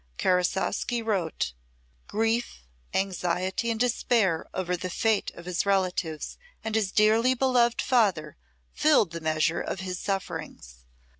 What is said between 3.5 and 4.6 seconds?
and despair